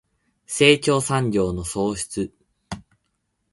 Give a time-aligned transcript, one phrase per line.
[0.47, 2.33] 成長産業の創出